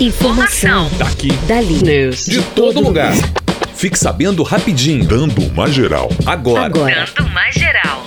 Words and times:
Informação. 0.00 0.88
Daqui. 0.96 1.30
Dali. 1.46 1.82
News. 1.84 2.24
De 2.24 2.40
todo 2.40 2.80
lugar. 2.80 3.12
Fique 3.74 3.98
sabendo 3.98 4.42
rapidinho. 4.42 5.04
Dando 5.04 5.42
uma 5.42 5.70
geral. 5.70 6.08
Agora. 6.24 6.64
Agora. 6.64 7.06
Dando 7.14 7.28
mais 7.28 7.54
geral. 7.54 8.02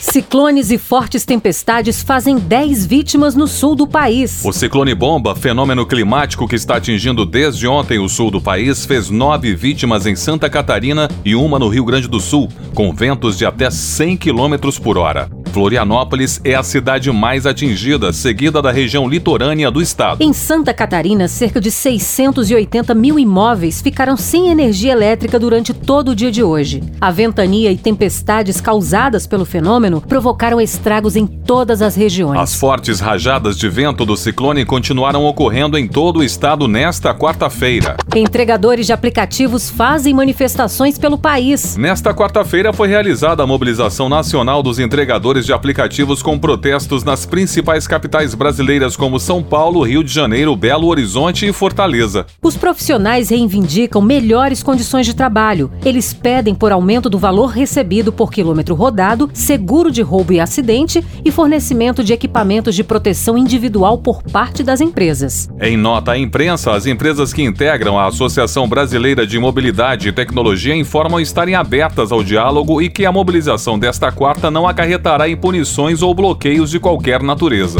Ciclones 0.00 0.70
e 0.70 0.78
fortes 0.78 1.26
tempestades 1.26 2.02
fazem 2.02 2.38
10 2.38 2.86
vítimas 2.86 3.34
no 3.34 3.46
sul 3.46 3.74
do 3.74 3.86
país. 3.86 4.42
O 4.42 4.52
ciclone 4.52 4.94
bomba, 4.94 5.36
fenômeno 5.36 5.84
climático 5.84 6.48
que 6.48 6.56
está 6.56 6.76
atingindo 6.76 7.26
desde 7.26 7.68
ontem 7.68 7.98
o 7.98 8.08
sul 8.08 8.30
do 8.30 8.40
país, 8.40 8.86
fez 8.86 9.10
nove 9.10 9.54
vítimas 9.54 10.06
em 10.06 10.16
Santa 10.16 10.48
Catarina 10.48 11.10
e 11.26 11.34
uma 11.34 11.58
no 11.58 11.68
Rio 11.68 11.84
Grande 11.84 12.08
do 12.08 12.20
Sul, 12.20 12.48
com 12.74 12.90
ventos 12.90 13.36
de 13.36 13.44
até 13.44 13.70
100 13.70 14.16
km 14.16 14.56
por 14.82 14.96
hora. 14.96 15.28
Florianópolis 15.58 16.40
é 16.44 16.54
a 16.54 16.62
cidade 16.62 17.10
mais 17.10 17.44
atingida, 17.44 18.12
seguida 18.12 18.62
da 18.62 18.70
região 18.70 19.08
litorânea 19.08 19.72
do 19.72 19.82
estado. 19.82 20.22
Em 20.22 20.32
Santa 20.32 20.72
Catarina, 20.72 21.26
cerca 21.26 21.60
de 21.60 21.68
680 21.68 22.94
mil 22.94 23.18
imóveis 23.18 23.82
ficaram 23.82 24.16
sem 24.16 24.50
energia 24.50 24.92
elétrica 24.92 25.36
durante 25.36 25.74
todo 25.74 26.12
o 26.12 26.14
dia 26.14 26.30
de 26.30 26.44
hoje. 26.44 26.80
A 27.00 27.10
ventania 27.10 27.72
e 27.72 27.76
tempestades 27.76 28.60
causadas 28.60 29.26
pelo 29.26 29.44
fenômeno 29.44 30.00
provocaram 30.00 30.60
estragos 30.60 31.16
em 31.16 31.26
todas 31.26 31.82
as 31.82 31.96
regiões. 31.96 32.38
As 32.38 32.54
fortes 32.54 33.00
rajadas 33.00 33.58
de 33.58 33.68
vento 33.68 34.06
do 34.06 34.16
ciclone 34.16 34.64
continuaram 34.64 35.24
ocorrendo 35.24 35.76
em 35.76 35.88
todo 35.88 36.20
o 36.20 36.22
estado 36.22 36.68
nesta 36.68 37.12
quarta-feira. 37.12 37.96
Entregadores 38.14 38.86
de 38.86 38.92
aplicativos 38.92 39.68
fazem 39.68 40.14
manifestações 40.14 40.96
pelo 40.96 41.18
país. 41.18 41.76
Nesta 41.76 42.14
quarta-feira 42.14 42.72
foi 42.72 42.86
realizada 42.86 43.42
a 43.42 43.46
mobilização 43.46 44.08
nacional 44.08 44.62
dos 44.62 44.78
entregadores 44.78 45.47
de 45.48 45.52
aplicativos 45.54 46.22
com 46.22 46.38
protestos 46.38 47.02
nas 47.02 47.24
principais 47.24 47.86
capitais 47.86 48.34
brasileiras 48.34 48.94
como 48.94 49.18
São 49.18 49.42
Paulo, 49.42 49.82
Rio 49.82 50.04
de 50.04 50.12
Janeiro, 50.12 50.54
Belo 50.54 50.86
Horizonte 50.88 51.46
e 51.46 51.52
Fortaleza. 51.54 52.26
Os 52.42 52.54
profissionais 52.54 53.30
reivindicam 53.30 54.02
melhores 54.02 54.62
condições 54.62 55.06
de 55.06 55.14
trabalho. 55.14 55.70
Eles 55.82 56.12
pedem 56.12 56.54
por 56.54 56.70
aumento 56.70 57.08
do 57.08 57.18
valor 57.18 57.46
recebido 57.46 58.12
por 58.12 58.30
quilômetro 58.30 58.74
rodado, 58.74 59.30
seguro 59.32 59.90
de 59.90 60.02
roubo 60.02 60.34
e 60.34 60.40
acidente 60.40 61.02
e 61.24 61.30
fornecimento 61.30 62.04
de 62.04 62.12
equipamentos 62.12 62.74
de 62.74 62.84
proteção 62.84 63.38
individual 63.38 63.96
por 63.96 64.22
parte 64.22 64.62
das 64.62 64.82
empresas. 64.82 65.48
Em 65.62 65.78
nota 65.78 66.12
à 66.12 66.18
imprensa, 66.18 66.72
as 66.72 66.84
empresas 66.84 67.32
que 67.32 67.42
integram 67.42 67.98
a 67.98 68.06
Associação 68.06 68.68
Brasileira 68.68 69.26
de 69.26 69.38
Mobilidade 69.38 70.08
e 70.08 70.12
Tecnologia 70.12 70.76
informam 70.76 71.18
estarem 71.18 71.54
abertas 71.54 72.12
ao 72.12 72.22
diálogo 72.22 72.82
e 72.82 72.90
que 72.90 73.06
a 73.06 73.12
mobilização 73.12 73.78
desta 73.78 74.12
quarta 74.12 74.50
não 74.50 74.68
acarretará 74.68 75.26
em 75.26 75.37
punições 75.38 76.02
ou 76.02 76.12
bloqueios 76.14 76.70
de 76.70 76.80
qualquer 76.80 77.22
natureza. 77.22 77.78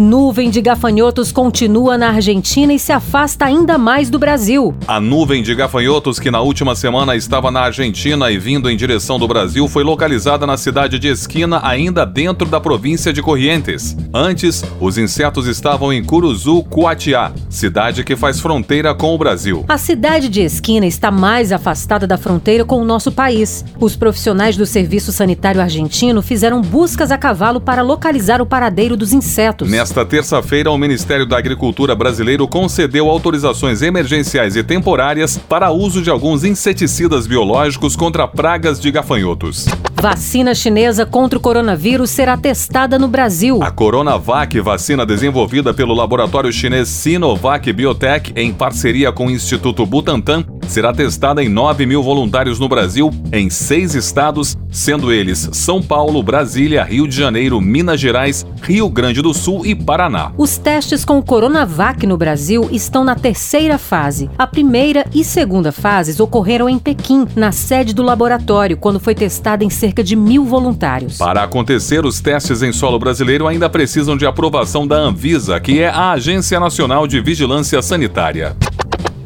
Nuvem 0.00 0.48
de 0.48 0.62
gafanhotos 0.62 1.30
continua 1.30 1.98
na 1.98 2.08
Argentina 2.08 2.72
e 2.72 2.78
se 2.78 2.90
afasta 2.90 3.44
ainda 3.44 3.76
mais 3.76 4.08
do 4.08 4.18
Brasil. 4.18 4.74
A 4.88 4.98
nuvem 4.98 5.42
de 5.42 5.54
gafanhotos 5.54 6.18
que 6.18 6.30
na 6.30 6.40
última 6.40 6.74
semana 6.74 7.14
estava 7.14 7.50
na 7.50 7.60
Argentina 7.60 8.30
e 8.30 8.38
vindo 8.38 8.70
em 8.70 8.78
direção 8.78 9.18
do 9.18 9.28
Brasil 9.28 9.68
foi 9.68 9.84
localizada 9.84 10.46
na 10.46 10.56
cidade 10.56 10.98
de 10.98 11.08
Esquina, 11.08 11.60
ainda 11.62 12.06
dentro 12.06 12.48
da 12.48 12.58
província 12.58 13.12
de 13.12 13.20
Corrientes. 13.20 13.94
Antes, 14.10 14.64
os 14.80 14.96
insetos 14.96 15.46
estavam 15.46 15.92
em 15.92 16.02
Curuzu, 16.02 16.62
Cuatiá, 16.62 17.30
cidade 17.50 18.02
que 18.02 18.16
faz 18.16 18.40
fronteira 18.40 18.94
com 18.94 19.14
o 19.14 19.18
Brasil. 19.18 19.66
A 19.68 19.76
cidade 19.76 20.30
de 20.30 20.40
Esquina 20.40 20.86
está 20.86 21.10
mais 21.10 21.52
afastada 21.52 22.06
da 22.06 22.16
fronteira 22.16 22.64
com 22.64 22.80
o 22.80 22.86
nosso 22.86 23.12
país. 23.12 23.66
Os 23.78 23.96
profissionais 23.96 24.56
do 24.56 24.64
Serviço 24.64 25.12
Sanitário 25.12 25.60
Argentino 25.60 26.22
fizeram 26.22 26.62
buscas 26.62 27.10
a 27.10 27.18
cavalo 27.18 27.60
para 27.60 27.82
localizar 27.82 28.40
o 28.40 28.46
paradeiro 28.46 28.96
dos 28.96 29.12
insetos. 29.12 29.68
Nesta 29.90 30.06
terça-feira, 30.06 30.70
o 30.70 30.78
Ministério 30.78 31.26
da 31.26 31.36
Agricultura 31.36 31.96
brasileiro 31.96 32.46
concedeu 32.46 33.10
autorizações 33.10 33.82
emergenciais 33.82 34.54
e 34.54 34.62
temporárias 34.62 35.36
para 35.36 35.72
uso 35.72 36.00
de 36.00 36.08
alguns 36.08 36.44
inseticidas 36.44 37.26
biológicos 37.26 37.96
contra 37.96 38.28
pragas 38.28 38.78
de 38.78 38.88
gafanhotos. 38.92 39.66
Vacina 40.00 40.54
chinesa 40.54 41.04
contra 41.04 41.40
o 41.40 41.42
coronavírus 41.42 42.10
será 42.10 42.36
testada 42.36 43.00
no 43.00 43.08
Brasil. 43.08 43.60
A 43.64 43.70
Coronavac, 43.72 44.60
vacina 44.60 45.04
desenvolvida 45.04 45.74
pelo 45.74 45.92
laboratório 45.92 46.52
chinês 46.52 46.88
Sinovac 46.88 47.72
Biotech 47.72 48.32
em 48.36 48.52
parceria 48.52 49.10
com 49.10 49.26
o 49.26 49.30
Instituto 49.30 49.84
Butantan, 49.84 50.44
será 50.70 50.92
testada 50.92 51.42
em 51.42 51.48
9 51.48 51.84
mil 51.84 52.02
voluntários 52.02 52.60
no 52.60 52.68
Brasil, 52.68 53.10
em 53.32 53.50
seis 53.50 53.94
estados, 53.94 54.56
sendo 54.70 55.12
eles 55.12 55.48
São 55.52 55.82
Paulo, 55.82 56.22
Brasília, 56.22 56.84
Rio 56.84 57.08
de 57.08 57.16
Janeiro, 57.16 57.60
Minas 57.60 58.00
Gerais, 58.00 58.46
Rio 58.62 58.88
Grande 58.88 59.20
do 59.20 59.34
Sul 59.34 59.66
e 59.66 59.74
Paraná. 59.74 60.30
Os 60.38 60.56
testes 60.56 61.04
com 61.04 61.18
o 61.18 61.22
Coronavac 61.22 62.06
no 62.06 62.16
Brasil 62.16 62.68
estão 62.70 63.02
na 63.02 63.16
terceira 63.16 63.78
fase. 63.78 64.30
A 64.38 64.46
primeira 64.46 65.04
e 65.12 65.24
segunda 65.24 65.72
fases 65.72 66.20
ocorreram 66.20 66.68
em 66.68 66.78
Pequim, 66.78 67.26
na 67.34 67.50
sede 67.50 67.92
do 67.92 68.02
laboratório, 68.02 68.76
quando 68.76 69.00
foi 69.00 69.14
testada 69.14 69.64
em 69.64 69.70
cerca 69.70 70.04
de 70.04 70.14
mil 70.14 70.44
voluntários. 70.44 71.18
Para 71.18 71.42
acontecer, 71.42 72.06
os 72.06 72.20
testes 72.20 72.62
em 72.62 72.72
solo 72.72 72.98
brasileiro 72.98 73.48
ainda 73.48 73.68
precisam 73.68 74.16
de 74.16 74.24
aprovação 74.24 74.86
da 74.86 74.96
Anvisa, 74.96 75.58
que 75.58 75.80
é 75.80 75.88
a 75.88 76.12
Agência 76.12 76.60
Nacional 76.60 77.08
de 77.08 77.20
Vigilância 77.20 77.82
Sanitária. 77.82 78.56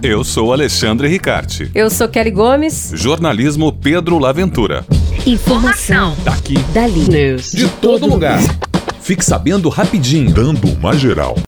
Eu 0.07 0.23
sou 0.23 0.53
Alexandre 0.53 1.09
Ricarte. 1.09 1.71
Eu 1.75 1.89
sou 1.89 2.07
Kelly 2.07 2.31
Gomes. 2.31 2.93
Jornalismo 2.93 3.73
Pedro 3.73 4.19
Laventura. 4.19 4.85
Informação. 5.27 6.15
Daqui. 6.23 6.59
Dali. 6.75 7.09
News. 7.09 7.53
De 7.53 7.67
todo 7.67 8.07
lugar. 8.07 8.39
Fique 9.01 9.25
sabendo 9.25 9.71
rapidinho. 9.71 10.31
Dando 10.31 10.69
uma 10.69 10.93
geral. 10.95 11.39